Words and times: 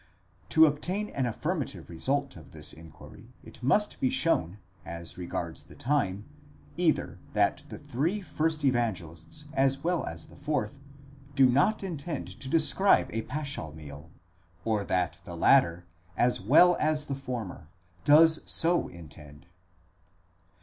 To 0.49 0.65
obtain 0.65 1.11
an 1.11 1.27
affirmative 1.27 1.87
result 1.87 2.35
of 2.35 2.53
this 2.53 2.73
inquiry 2.73 3.35
it 3.43 3.61
must 3.61 4.01
be 4.01 4.09
shown, 4.09 4.57
as 4.83 5.15
regards 5.15 5.61
the 5.65 5.75
time, 5.75 6.25
either 6.75 7.19
that 7.33 7.65
the 7.69 7.77
three 7.77 8.19
first 8.19 8.65
Evangelists, 8.65 9.45
as 9.53 9.83
well 9.83 10.03
as 10.07 10.25
the 10.25 10.35
fourth, 10.35 10.79
do 11.35 11.47
not 11.47 11.83
intend 11.83 12.27
to 12.39 12.49
describe 12.49 13.11
a 13.13 13.21
paschal 13.21 13.73
meal, 13.75 14.09
or 14.65 14.83
that 14.83 15.21
the 15.23 15.37
latter, 15.37 15.85
as 16.17 16.41
well 16.41 16.75
as 16.79 17.05
the 17.05 17.13
former, 17.13 17.69
does 18.03 18.41
so 18.49 18.87
in 18.87 19.07
tend. 19.07 19.45